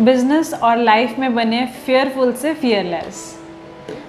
[0.00, 3.18] Business और life में बने फेयरफुल से फियरलेस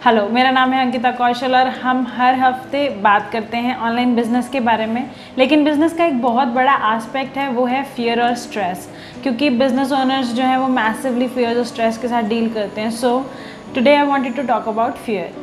[0.06, 4.50] हेलो मेरा नाम है अंकिता कौशल और हम हर हफ़्ते बात करते हैं ऑनलाइन बिज़नेस
[4.50, 8.36] के बारे में। लेकिन बिज़नेस का एक बहुत बड़ा आस्पेक्ट है, वो है फियर और
[8.36, 8.89] स्ट्रेस
[9.23, 12.92] क्योंकि बिज़नेस ओनर्स जो हैं, वो मैसिवली फियर और स्ट्रेस के साथ डील करते हैं।
[12.92, 13.20] So
[13.76, 15.41] today I wanted to talk about fear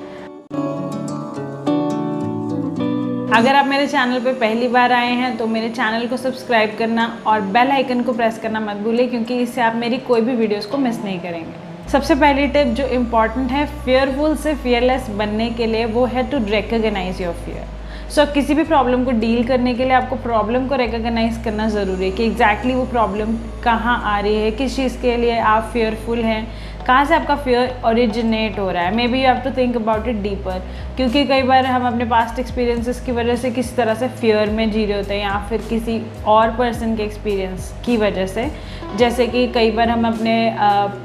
[3.34, 7.06] अगर आप मेरे चैनल पर पहली बार आए हैं तो मेरे चैनल को सब्सक्राइब करना
[7.26, 10.66] और बेल आइकन को प्रेस करना मत भूलिए, क्योंकि इससे आप मेरी कोई भी वीडियोस
[10.66, 15.66] को मिस नहीं करेंगे। सबसे पहली टिप जो इंपॉर्टेंट है फेयरफुल से फियरलेस बनने के
[15.66, 17.66] लिए वो है to recognise your fear
[18.10, 22.04] so किसी भी प्रॉब्लम को डील करने के लिए आपको प्रॉब्लम को रिकग्नाइज करना ज़रूरी
[22.04, 25.70] है कि एग्जैक्टली exactly वो प्रॉब्लम कहाँ आ रही है, किस चीज़ के लिए आप
[25.72, 26.46] फेयरफुल हैं
[26.88, 28.94] कहाँ से आपका फेयर ओरिजिनेट हो रहा है?
[29.08, 30.62] Maybe you have to think about it deeper
[30.96, 34.70] क्योंकि कई बार हम अपने पास्ट एक्सपीरियंसेस की वजह से किसी तरह से फेयर में
[34.70, 38.50] जी रहे होते हैं या फिर किसी और पर्सन के एक्सपीरियंस की वजह से।
[38.96, 40.34] जैसे कि कई बार हम अपने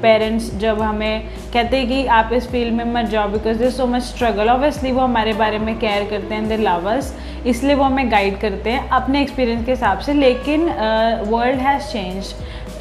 [0.02, 3.70] पेरेंट्स uh, जब हमें कहते हैं कि आप इस फ़ील्ड में मत जाओ because they
[3.70, 7.14] so much struggle obviously वो हमारे बारे में केयर करते हैं दे लवर्स
[7.46, 10.66] इसलिए वो हमें गाइड करते हैं अपने एक्सपीरियंस के हिसाब से। लेकिन
[11.30, 12.34] world has change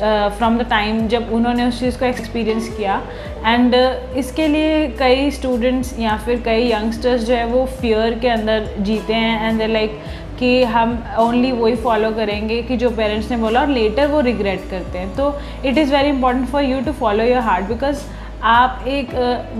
[0.03, 3.01] from the time जब उन्होंने उस चीज़ को एक्सपीरियंस किया।
[3.45, 8.27] एंड uh, इसके लिए कई स्टूडेंट्स या फिर कई यंगस्टर्स जो है वो फियर के
[8.29, 9.99] अंदर जीते हैं एंड दे लाइक
[10.39, 14.69] कि हम ओनली वही फॉलो करेंगे कि जो पेरेंट्स ने बोला और लेटर वो रिग्रेट
[14.69, 15.33] करते हैं। तो
[15.65, 18.03] it is very important for you to follow your heart because
[18.43, 19.09] आप एक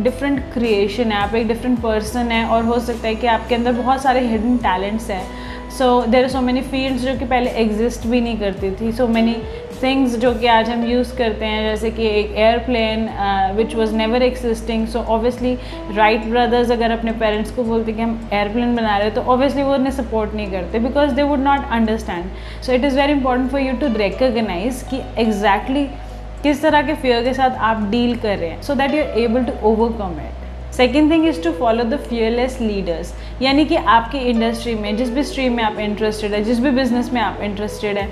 [0.03, 3.55] डिफरेंट uh, क्रिएशन है आप एक डिफरेंट पर्सन है और हो सकता है कि आपके
[3.55, 5.23] अंदर बहुत सारे हिडन टैलेंट्स हैं।
[5.77, 9.07] So there are so many fields जो कि पहले एग्जिस्ट भी नहीं करती थी सो
[9.07, 9.35] मैनी
[9.83, 13.07] थिंग्स जो कि आज हम यूज़ करते हैं, जैसे कि एक airplane
[13.55, 15.53] which was never existing so obviously
[15.95, 19.63] Wright brothers अगर अपने पेरेंट्स को बोलते कि हम एयरप्लेन बना रहे हैं तो ऑब्वियसली
[19.63, 22.29] वो उन्हें सपोर्ट नहीं करते because they would not understand
[22.65, 26.93] so it is very important for you to recognise कि एग्जैक्टली exactly किस तरह के
[26.93, 30.19] फेयर के साथ आप डील कर रहे हैं so that you are able to overcome
[30.21, 35.09] it second thing is to follow the fearless leaders यानी कि आपकी इंडस्ट्री में, जिस
[35.09, 38.07] भी स्ट्रीम में आप इंटरेस्टेड है, जिस भी बिज़नेस में आप इंटरेस्टेड है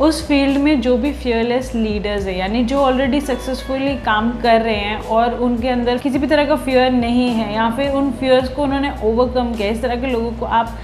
[0.00, 4.74] उस फ़ील्ड में जो भी फियरलेस लीडर्स है, यानी जो ऑलरेडी सक्सेसफुली काम कर रहे
[4.74, 8.48] हैं और उनके अंदर किसी भी तरह का फियर नहीं है, या फिर उन फियर्स
[8.48, 10.78] को उन्होंने ओवरकम किया, इस तरह के लोगों को आप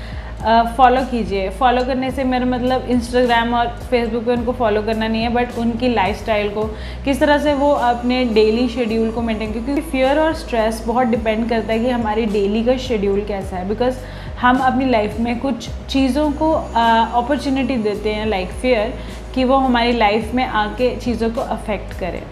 [0.76, 5.22] फॉलो कीजिए। फॉलो करने से मेरा मतलब इंस्टाग्राम और फेसबुक पे उनको फॉलो करना नहीं
[5.22, 6.64] है बट उनकी लाइफस्टाइल को,
[7.04, 11.48] किस तरह से वो अपने डेली शेड्यूल को मेंटेन क्योंकि फियर और स्ट्रेस बहुत डिपेंड
[11.48, 13.98] करता है कि हमारी डेली का शेड्यूल कैसा है। बिकॉज़
[14.40, 18.94] हम अपनी लाइफ में कुछ चीज़ों को अपॉर्चुनिटी देते हैं लाइक फेयर
[19.34, 22.22] कि वो हमारी लाइफ में आके चीज़ों को अफेक्ट करें।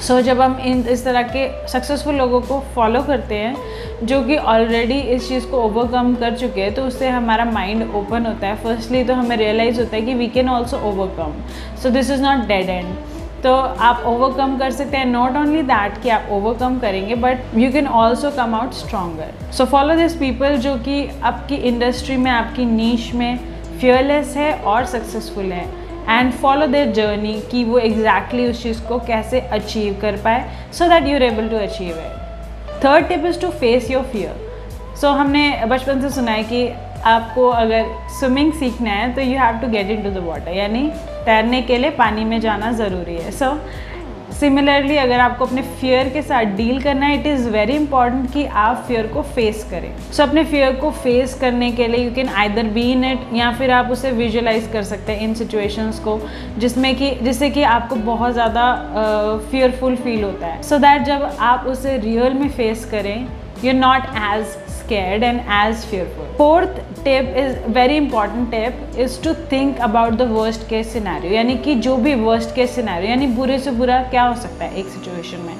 [0.00, 4.22] सो so, जब हम इन इस तरह के सक्सेसफुल लोगों को फॉलो करते हैं जो
[4.22, 8.46] कि ऑलरेडी इस चीज़ को ओवरकम कर चुके हैं तो उससे हमारा माइंड ओपन होता
[8.46, 11.34] है। फर्स्टली तो हमें रियलाइज़ होता है कि we can also overcome
[11.82, 12.94] so this is not dead end
[13.42, 17.70] तो आप ओवरकम कर सकते हैं। नॉट ओनली दैट कि आप ओवरकम करेंगे but you
[17.72, 22.64] can also come out stronger so follow this people जो कि आपकी इंडस्ट्री में, आपकी
[22.66, 23.38] नीच में
[23.80, 25.64] फियरलेस है और सक्सेसफुल है।
[26.08, 30.68] एंड फॉलो देयर जर्नी कि वो एग्जैक्टली exactly उस चीज़ को कैसे अचीव कर पाए
[30.72, 35.10] so that you're able to achieve it third tip is to face your fear so
[35.10, 36.66] हमने बचपन से सुना है कि
[37.06, 37.86] आपको अगर
[38.18, 40.90] स्विमिंग सीखना है तो you have to get into the water यानी
[41.30, 43.56] तैरने के लिए पानी में जाना ज़रूरी है। सो
[44.34, 48.44] सिमिलरली अगर आपको अपने फियर के साथ डील करना है इट इज़ वेरी इंपॉर्टेंट कि
[48.58, 52.14] आप फियर को फेस करें। सो so, अपने फियर को फेस करने के लिए you
[52.14, 55.98] can either be in it या फिर आप उसे विजुअलाइज कर सकते हैं इन सिचुएशंस
[55.98, 56.18] को
[56.58, 58.64] जिसमें कि जिससे कि आपको बहुत ज़्यादा
[59.50, 63.26] फियरफुल फील होता है। सो so दैट जब आप उसे रियल में फेस करें
[63.64, 64.56] you not as
[64.90, 66.30] scared and as fearful.
[66.36, 71.32] Fourth tip is, very important tip, is to think about the worst case scenario.
[71.32, 74.78] यानी कि जो भी worst case scenario, यानी बुरे से बुरा क्या हो सकता है
[74.80, 75.54] एक situation में।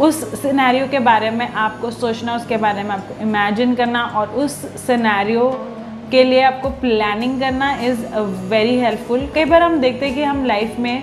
[0.00, 4.52] उस सिनेरियो के बारे में आपको सोचना, उसके बारे में आपको इमेजिन करना और उस
[4.86, 5.48] सिनेरियो
[6.10, 8.04] के लिए आपको प्लानिंग करना इज़
[8.50, 11.02] वेरी हेल्पफुल कई बार हम देखते हैं कि हम लाइफ में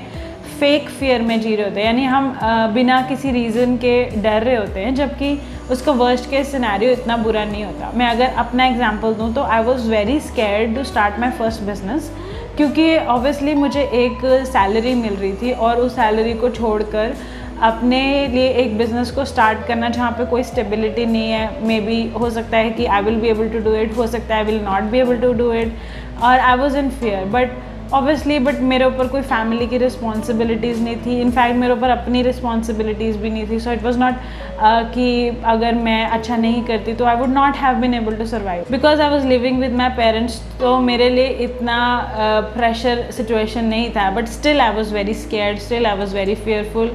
[0.60, 2.38] फेक फियर में जी रहे होते हैं। यानी हम
[2.74, 5.34] बिना किसी रीज़न के डर रहे होते हैं, जबकि
[5.72, 9.64] उसका वर्स्ट केस सिनेरियो इतना बुरा नहीं होता। मैं अगर अपना एग्जांपल दूँ तो I
[9.64, 12.12] was very scared to start my first business
[12.58, 17.16] क्योंकि ऑब्वियसली मुझे एक सैलरी मिल रही थी और उस सैलरी को छोड़कर
[17.64, 22.02] अपने लिए एक बिज़नेस को स्टार्ट करना जहाँ पे कोई स्टेबिलिटी नहीं है मे बी
[22.12, 24.52] हो सकता है कि I will be able to do it हो सकता है I
[24.52, 25.76] will not be able to do it
[26.24, 27.52] और I was in fear but
[27.94, 31.20] obviously but मेरे ऊपर कोई फैमिली की रिस्पॉन्सिबिलिटीज़ नहीं थी.
[31.22, 33.60] इनफैक्ट मेरे ऊपर अपनी रिस्पॉन्सिबिलिटीज़ भी नहीं थी.
[33.60, 34.16] सो इट वॉज़ नॉट
[34.94, 38.66] कि अगर मैं अच्छा नहीं करती तो I would not have been able to survive
[38.72, 41.78] because I was living with my parents तो मेरे लिए इतना
[42.58, 44.10] प्रेशर uh, सिचुएशन नहीं था.
[44.12, 46.92] But still I was very scared still I was very fearful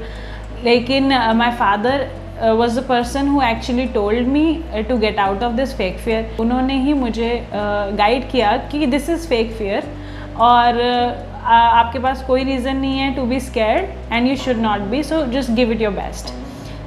[0.64, 2.08] लेकिन my father
[2.56, 4.46] was the person who actually told me
[4.88, 9.10] to get out of this fake fear उन्होंने ही मुझे गाइड uh, किया कि this
[9.10, 9.94] is fake fear
[10.40, 14.80] और uh, आपके पास कोई reason नहीं है to be scared and you should not
[14.90, 16.32] be so just give it your best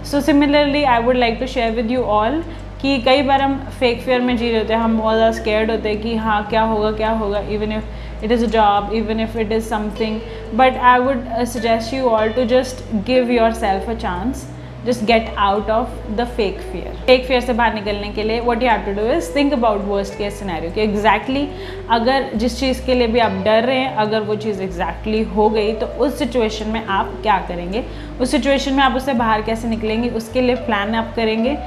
[0.07, 2.41] so similarly I would like to share with you all
[2.81, 5.71] कि कई बार हम फेक फेयर में जी रहे होते हैं हम बहुत ज़्यादा स्केयर्ड
[5.71, 9.19] होते हैं कि हाँ क्या होगा क्या होगा even if it is a job even
[9.19, 10.19] if it is something
[10.55, 14.47] but I would suggest you all to just give yourself a chance
[14.85, 18.63] just get out of the fake fear fake fear से बाहर निकलने के लिए what
[18.63, 21.47] you have to do is think about worst case scenario कि exactly
[21.91, 25.49] अगर जिस चीज़ के लिए भी आप डर रहे हैं, अगर वो चीज़ exactly हो
[25.49, 27.83] गई तो उस सिचुएशन में आप क्या करेंगे?
[28.21, 30.09] उस सिचुएशन में आप उससे बाहर कैसे निकलेंगे?
[30.09, 31.57] उसके लिए प्लान आप करेंगे?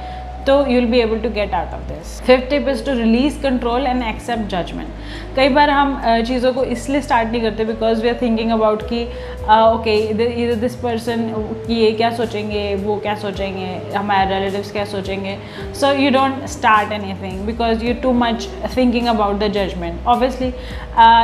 [0.47, 3.41] तो you will be able to get out of this fifth tip is to release
[3.43, 4.87] control and accept judgement
[5.35, 9.03] कई बार हम चीज़ों को इसलिए स्टार्ट नहीं करते because we are thinking about कि
[9.43, 11.23] ओके इधर दिस पर्सन
[11.69, 15.37] ये क्या सोचेंगे, वो क्या सोचेंगे, हमारे रिलेटिव्स क्या सोचेंगे?
[15.79, 16.91] So you don't start
[17.21, 18.47] anything because you too much
[18.77, 20.51] thinking about the judgement obviously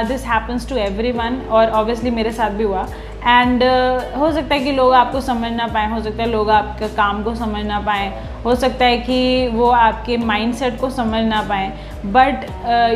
[0.07, 0.75] this happens to
[1.11, 2.87] everyone और ऑब्वियसली मेरे साथ भी हुआ।
[3.25, 6.49] एंड uh, हो सकता है कि लोग आपको समझ ना पाएँ हो सकता है लोग
[6.49, 8.11] आपके काम को समझ ना पाएँ
[8.43, 11.69] हो सकता है कि वो आपके माइंडसेट को समझ ना पाएँ
[12.05, 12.45] but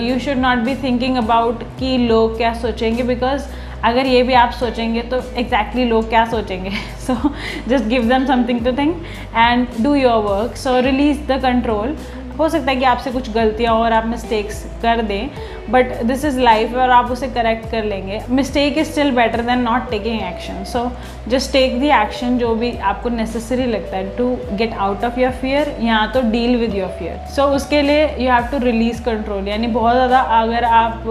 [0.04, 3.48] you should not be thinking about कि लोग क्या सोचेंगे बिकॉज़
[3.86, 6.70] अगर ये भी आप सोचेंगे तो एग्जैक्टली exactly लोग क्या सोचेंगे?
[7.08, 7.34] So
[7.68, 9.04] just give them something to think
[9.36, 11.98] and do your work so release the control
[12.40, 15.30] हो सकता है कि आपसे कुछ गलतियाँ और आप मिस्टेक्स कर दें
[15.72, 19.60] बट दिस इज़ लाइफ और आप उसे करेक्ट कर लेंगे। Mistake is still better than
[19.60, 20.92] not taking action so
[21.28, 25.32] just take the action जो भी आपको नेसेसरी लगता है to get out of your
[25.32, 29.48] fear या तो deal with your fear so उसके लिए you have to release control
[29.48, 31.04] यानी बहुत ज़्यादा अगर आप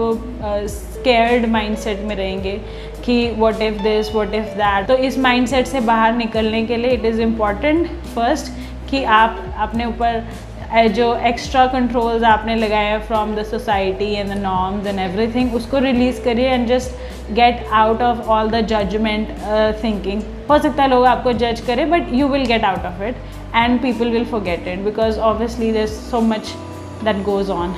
[0.67, 2.61] स्केयर्ड uh, माइंड में रहेंगे
[3.05, 6.91] कि what if this what if that तो इस माइंड से बाहर निकलने के लिए
[6.91, 8.51] इट इज़ इंपॉर्टेंट फ़र्स्ट
[8.89, 10.23] कि आप अपने ऊपर
[10.73, 15.79] जो एक्स्ट्रा कंट्रोल्स आपने लगाए हैं from the society and the norms and everything उसको
[15.79, 19.29] रिलीज़ करिए and just get out of all the judgement
[19.83, 23.15] thinking हो सकता है लोग आपको जज करें but you will get out of it
[23.55, 26.53] and people will forget it because obviously there so much
[27.03, 27.75] that goes on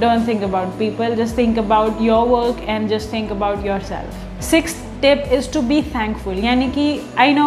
[0.00, 4.18] don't think about people, just think about your work and just think about yourself.
[4.40, 6.42] Sixth tip is to be thankful.
[6.44, 6.88] यानी कि
[7.18, 7.46] I know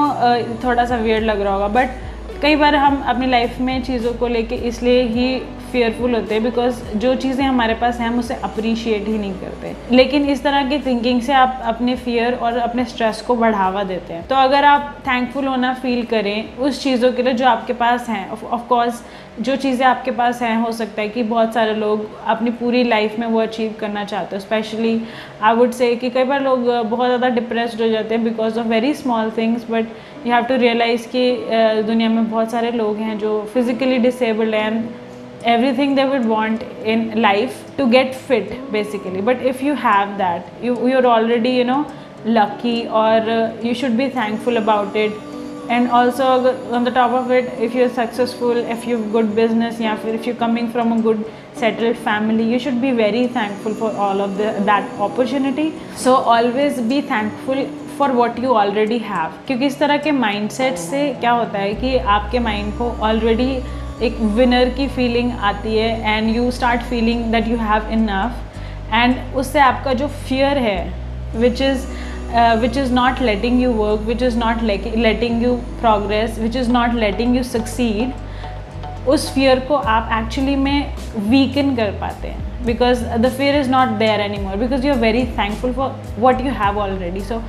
[0.64, 2.09] थोड़ा सा weird लग रहा होगा but
[2.42, 5.42] कई बार हम अपनी लाइफ में चीज़ों को लेके इसलिए ही
[5.72, 9.76] फेयरफुल होते हैं बिकॉज़ जो चीज़ें हमारे पास हैं, हम उसे अप्रिशिएट ही नहीं करते।
[9.92, 14.14] लेकिन इस तरह की थिंकिंग से आप अपने फियर और अपने स्ट्रेस को बढ़ावा देते
[14.14, 18.10] हैं। तो अगर आप थैंकफुल होना फील करें, उस चीज़ों के लिए जो आपके पास
[18.10, 19.04] हैं ऑफकोर्स
[19.40, 23.18] जो चीज़ें आपके पास हैं, हो सकता है कि बहुत सारे लोग अपनी पूरी लाइफ
[23.20, 25.02] में वो अचीव करना चाहते हैं। स्पेशली
[25.42, 28.68] आई वुड से कि कई बार लोग बहुत ज़्यादा डिप्रेस्ड हो जाते हैं because of
[28.68, 29.86] very small things but
[30.26, 31.32] you have to realise कि
[31.88, 34.84] दुनिया में बहुत सारे लोग हैं जो physically disabled and
[35.45, 40.49] everything they would want in life to get fit basically but if you have that
[40.63, 41.85] you you're already you know
[42.25, 45.13] lucky or uh, you should be thankful about it
[45.69, 46.25] and also
[46.73, 50.43] on the top of it if you're successful if you've good business yeah if you're
[50.47, 51.25] coming from a good
[51.55, 56.81] settled family you should be very thankful for all of the, that opportunity so always
[56.81, 57.67] be thankful
[57.99, 61.97] for what you already have क्योंकि इस तरह के mindset से क्या होता है कि
[62.15, 63.51] आपके माइंड को ऑलरेडी
[64.04, 69.16] एक विनर की फीलिंग आती है and you start feeling that you have enough and
[69.36, 70.80] उससे आपका जो फियर है
[71.36, 71.86] which is
[72.62, 76.94] which is not letting you work which is not letting you progress which is not
[76.96, 80.94] letting you succeed उस fear को आप actually में
[81.30, 82.66] weaken कर पाते हैं.
[82.66, 86.52] Because the fear is not there anymore because you are very thankful for what you
[86.54, 87.42] have already so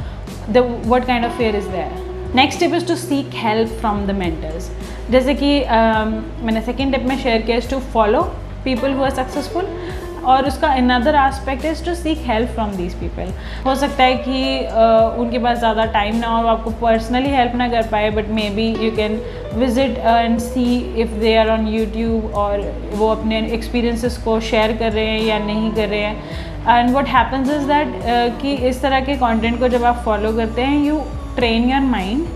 [0.51, 4.11] the what kind of fear is there next step is to seek help from the
[4.17, 4.71] mentors
[5.11, 8.23] जैसे कि uh, मैंने second tip में share किया is to follow
[8.65, 9.67] people who are successful
[10.31, 13.33] और उसका another aspect is to seek help from these people
[13.67, 17.69] हो सकता है कि uh, उनके पास ज़्यादा टाइम ना हो आपको पर्सनली हेल्प ना
[17.69, 19.21] कर पाए but maybe you can
[19.55, 24.93] visit and see if they are on YouTube और वो अपने एक्सपीरियंसेस को शेयर कर
[24.93, 26.49] रहे हैं या नहीं कर रहे हैं.
[26.69, 30.63] And what happens is that कि इस तरह के कॉन्टेंट को जब आप फॉलो करते
[30.63, 31.03] हैं you
[31.37, 32.27] train your mind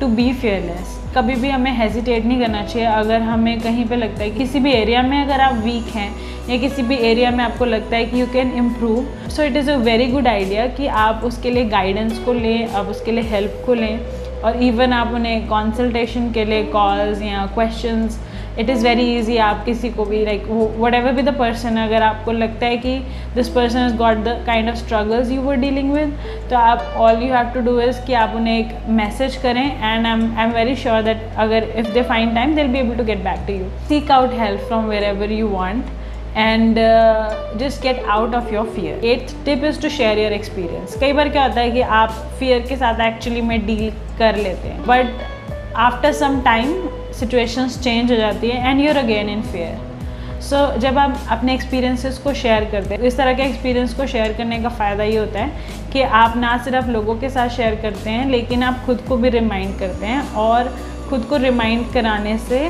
[0.00, 4.22] to be fearless कभी भी हमें हेजिटेट नहीं करना चाहिए। अगर हमें कहीं पे लगता
[4.22, 6.10] है किसी भी एरिया में अगर आप वीक हैं
[6.48, 9.70] या किसी भी एरिया में आपको लगता है कि you can improve so it is
[9.70, 13.62] a very good idea कि आप उसके लिए गाइडेंस को लें, आप उसके लिए हेल्प
[13.66, 13.98] को लें।
[14.40, 18.18] और इवन आप उन्हें कंसल्टेशन के लिए कॉल्स या questions
[18.60, 20.44] it is very easy आप किसी को भी like
[20.94, 22.98] whatever be the person अगर आपको लगता है कि
[23.34, 26.16] this person is got the kind of struggles you were dealing with
[26.50, 30.06] तो आप all you have to do is कि आप उन्हें एक मैसेज करें and
[30.06, 32.96] I am I am very sure that अगर if they find time they be able
[32.96, 35.98] to get back to you seek out help from wherever you want
[36.36, 36.78] and
[37.58, 41.28] just get out of your fear eighth tip is to share your experience कई बार
[41.28, 45.22] क्या होता है कि आप fear के साथ actually में डील कर लेते हैं but
[45.78, 46.74] after some time
[47.20, 49.88] situations change हो जाती है and you're again in fear
[50.40, 54.32] so जब आप अपने एक्सपीरियंसेस को शेयर करते हैं इस तरह के एक्सपीरियंस को शेयर
[54.32, 58.10] करने का फ़ायदा ये होता है कि आप ना सिर्फ़ लोगों के साथ शेयर करते
[58.10, 60.68] हैं, लेकिन आप खुद को भी रिमाइंड करते हैं, और
[61.10, 62.60] खुद को रिमाइंड कराने से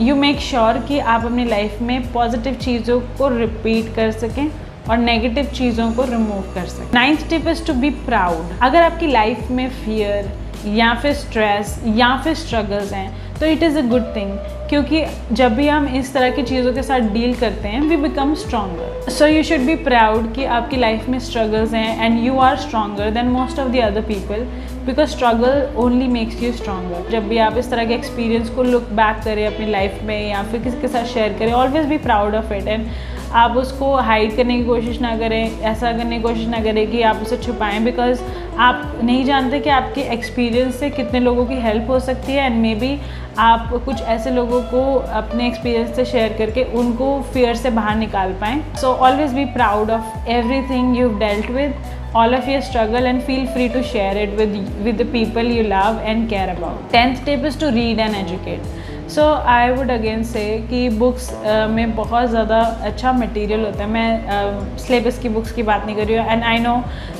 [0.00, 4.46] यू मेक श्योर कि आप अपनी लाइफ में पॉजिटिव चीज़ों को रिपीट कर सकें
[4.90, 9.06] और नेगेटिव चीज़ों को रिमूव कर सकें। Ninth tip is to be proud अगर आपकी
[9.06, 10.32] लाइफ में फियर
[10.76, 14.36] या फिर स्ट्रेस या फिर स्ट्रगल्स हैं तो it is a good thing
[14.68, 18.34] क्योंकि जब भी हम इस तरह की चीज़ों के साथ डील करते हैं we become
[18.34, 22.56] stronger so you should be proud कि आपकी लाइफ में स्ट्रगल्स हैं and you are
[22.58, 24.46] stronger than most of the other people
[24.86, 28.88] because struggle only makes you stronger जब भी आप इस तरह के एक्सपीरियंस को लुक
[28.92, 32.34] बैक करें अपनी लाइफ में, या फिर किसी के साथ शेयर करें always be proud
[32.34, 32.86] of it and
[33.34, 37.02] आप उसको हाइड करने की कोशिश ना करें, ऐसा करने की कोशिश ना करें कि
[37.02, 38.20] आप उसे छुपाएँ बिकॉज़
[38.58, 42.60] आप नहीं जानते कि आपके एक्सपीरियंस से कितने लोगों की हेल्प हो सकती है एंड
[42.62, 42.98] मे बी
[43.38, 44.82] आप कुछ ऐसे लोगों को
[45.20, 49.90] अपने एक्सपीरियंस से शेयर करके उनको फियर से बाहर निकाल पाएँ। So always be proud
[49.90, 50.28] of
[50.70, 51.74] everything you dealt with
[52.18, 54.52] all of your struggle, and feel free to share it with
[54.86, 56.84] with the people you love and care about.
[56.92, 58.68] 10th tip is to read and educate.
[59.10, 63.88] So I would again say कि books uh, में बहुत ज़्यादा अच्छा material होता है।
[63.90, 66.76] मैं syllabus uh, की books की बात नहीं कर रही हूँ। एंड आई नो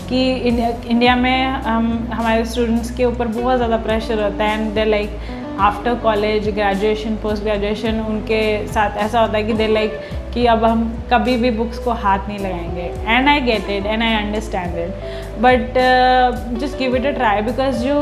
[0.09, 4.85] कि इंडिया में हम हमारे स्टूडेंट्स के ऊपर बहुत ज़्यादा प्रेशर होता है। And they
[4.85, 5.19] like
[5.61, 10.01] after college graduation post graduation उनके साथ ऐसा होता है कि दे लाइक
[10.35, 14.03] कि अब हम कभी भी बुक्स को हाथ नहीं लगाएँगे। And I get it and
[14.03, 18.01] I understand it but just give it a try because जो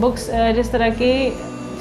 [0.00, 1.12] बुक्स uh, uh, जिस तरह की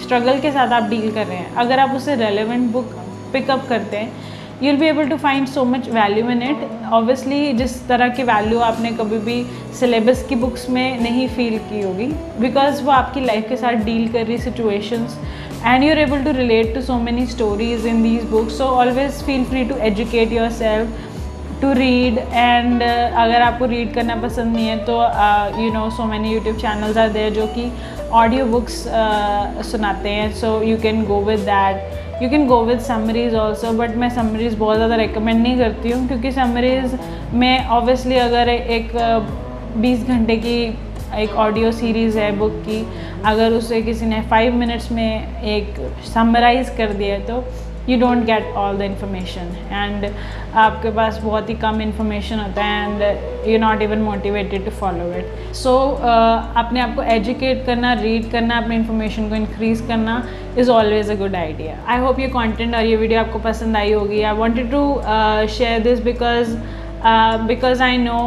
[0.04, 2.94] स्ट्रगल के साथ आप डील कर रहे हैं। अगर आप उसे रेलिवेंट बुक
[3.34, 7.52] पिकअप करते हैं you will be able to find so much value in it obviously
[7.54, 9.44] जिस तरह की वैल्यू आपने कभी भी
[9.80, 12.08] सिलेबस की बुक्स में नहीं फील की होगी
[12.40, 15.20] बिकॉज़ वो आपकी लाइफ के साथ डील कर रही situations
[15.66, 19.24] and you are able to relate to so many stories in these books so always
[19.26, 21.08] feel free to educate your self
[21.62, 25.00] to read and अगर आपको रीड करना पसंद नहीं है तो
[25.62, 27.72] you know so many YouTube channels are there जो कि
[28.12, 28.84] audio books
[29.66, 30.32] सुनाते हैं.
[30.34, 34.56] So you can go with that you can go with summaries also but मैं समरीज
[34.58, 36.98] बहुत ज़्यादा रिकमेंड नहीं करती हूँ, क्योंकि समरीज
[37.34, 38.92] में ऑब्वियसली अगर एक
[39.78, 40.58] बीस घंटे की
[41.18, 42.86] एक ऑडियो सीरीज़ है बुक की,
[43.26, 45.76] अगर उसे किसी ने फाइव मिनट्स में एक
[46.14, 47.44] समराइज़ कर दिया तो
[47.92, 50.06] you don't get all the information and
[50.56, 55.12] आपके पास बहुत ही कम इंफॉर्मेशन होता है and you not even motivated to follow
[55.18, 55.78] it so
[56.64, 60.24] अपने आप को एजुकेट करना रीड करना, अपने इन्फॉर्मेशन को इंक्रीज़ करना
[60.58, 63.92] is always a good idea I hope ये कॉन्टेंट और ये वीडियो आपको पसंद आई
[63.92, 64.22] होगी.
[64.22, 64.84] I wanted to
[65.56, 66.56] share this because
[67.48, 68.20] because I know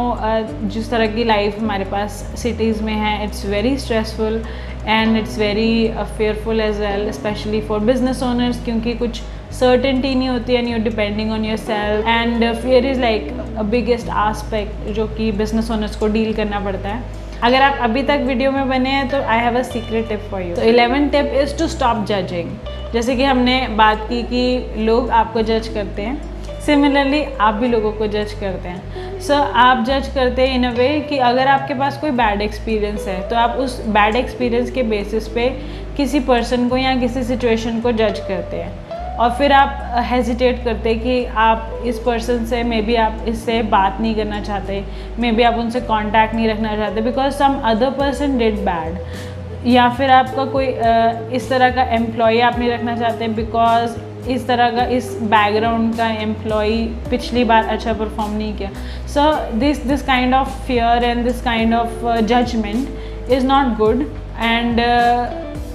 [0.73, 4.41] जिस तरह की लाइफ हमारे पास सिटीज़ में है it's very stressful
[4.87, 9.21] and it's very fearful as well especially for business owners क्योंकि कुछ
[9.59, 13.31] सर्टेनिटी नहीं होती and you're depending on your self and fear is like
[13.71, 17.03] biggest aspect जो कि बिज़नेस ओनर्स को डील करना पड़ता है.
[17.43, 20.41] अगर आप अभी तक वीडियो में बने हैं तो I have a secret tip for
[20.41, 22.51] you तो eleven tip is to stop judging
[22.93, 26.21] जैसे कि हमने बात की कि लोग आपको जज करते हैं.
[26.65, 29.19] सिमिलरली आप भी लोगों को जज करते हैं.
[29.19, 32.41] सो so, आप जज करते हैं इन अ वे कि अगर आपके पास कोई बैड
[32.41, 35.49] एक्सपीरियंस है तो आप उस बैड एक्सपीरियंस के बेसिस पे
[35.97, 38.71] किसी पर्सन को या किसी सिचुएशन को जज करते हैं.
[39.19, 43.97] और फिर आप हेजिटेट करते कि आप इस पर्सन से मे बी आप इससे बात
[44.01, 44.83] नहीं करना चाहते
[45.19, 48.97] मे बी आप उनसे कांटेक्ट नहीं रखना चाहते because some other person did bad
[49.67, 50.65] या फिर आपका कोई
[51.35, 53.95] इस तरह का एम्प्लॉय आप नहीं रखना चाहते बिकॉज़
[54.29, 56.71] इस तरह का, इस बैकग्राउंड का एम्प्लॉय
[57.09, 58.69] पिछली बार अच्छा परफॉर्म नहीं किया.
[59.13, 64.05] So this this kind of fear and this kind of judgement is not good
[64.39, 64.79] and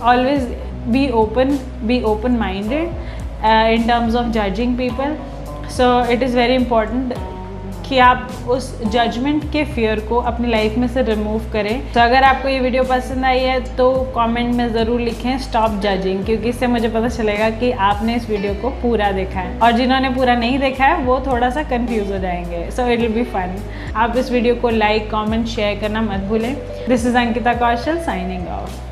[0.03, 0.49] always
[0.89, 5.17] be open be open minded in terms of judging people.
[5.71, 7.17] So it is very important
[7.89, 12.25] कि आप उस judgement के fear को अपनी life में से remove करें। तो अगर
[12.25, 16.67] आपको ये वीडियो पसंद आई है तो कमेंट में ज़रूर लिखें स्टॉप जजिंग क्योंकि इससे
[16.67, 20.59] मुझे पता चलेगा कि आपने इस वीडियो को पूरा देखा है। और जिन्होंने पूरा नहीं
[20.59, 23.57] देखा है, वो थोड़ा सा कन्फ्यूज़ हो जाएँगे। So it will be fun
[23.97, 26.55] आप इस वीडियो को लाइक कॉमेंट शेयर करना मत भूलें।
[26.89, 28.88] This is Ankita Kaushal signing off